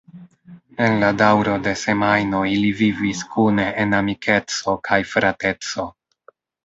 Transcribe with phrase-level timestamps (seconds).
[0.85, 5.87] En la daŭro de semajno ili vivis kune en amikeco kaj frateco.